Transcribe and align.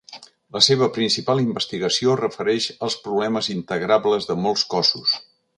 La 0.55 0.61
seva 0.67 0.87
principal 0.95 1.41
investigació 1.41 2.15
es 2.15 2.21
refereix 2.23 2.69
als 2.87 2.97
problemes 3.07 3.53
integrables 3.59 4.31
de 4.31 4.43
molts 4.49 4.69
cossos. 4.77 5.19